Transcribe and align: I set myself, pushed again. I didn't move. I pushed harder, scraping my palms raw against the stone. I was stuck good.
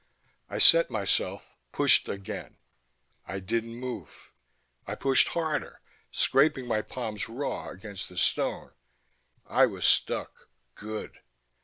I 0.49 0.57
set 0.57 0.89
myself, 0.89 1.55
pushed 1.71 2.09
again. 2.09 2.57
I 3.27 3.39
didn't 3.39 3.75
move. 3.75 4.31
I 4.87 4.95
pushed 4.95 5.27
harder, 5.27 5.79
scraping 6.09 6.65
my 6.65 6.81
palms 6.81 7.29
raw 7.29 7.69
against 7.69 8.09
the 8.09 8.17
stone. 8.17 8.71
I 9.45 9.67
was 9.67 9.85
stuck 9.85 10.49
good. 10.73 11.19